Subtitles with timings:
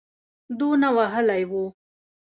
[0.59, 1.63] دونه وهلی وو.